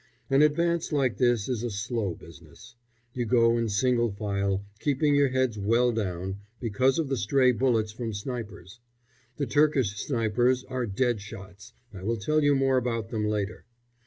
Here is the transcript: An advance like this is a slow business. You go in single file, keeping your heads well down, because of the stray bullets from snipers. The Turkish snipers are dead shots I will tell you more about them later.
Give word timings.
An 0.31 0.41
advance 0.41 0.91
like 0.91 1.17
this 1.17 1.47
is 1.47 1.61
a 1.61 1.69
slow 1.69 2.15
business. 2.15 2.73
You 3.13 3.27
go 3.27 3.55
in 3.59 3.69
single 3.69 4.09
file, 4.09 4.65
keeping 4.79 5.13
your 5.13 5.27
heads 5.27 5.59
well 5.59 5.91
down, 5.91 6.37
because 6.59 6.97
of 6.97 7.07
the 7.07 7.15
stray 7.15 7.51
bullets 7.51 7.91
from 7.91 8.11
snipers. 8.11 8.79
The 9.37 9.45
Turkish 9.45 9.95
snipers 10.03 10.63
are 10.63 10.87
dead 10.87 11.21
shots 11.21 11.73
I 11.93 12.01
will 12.01 12.17
tell 12.17 12.41
you 12.43 12.55
more 12.55 12.77
about 12.77 13.09
them 13.11 13.25
later. 13.27 13.65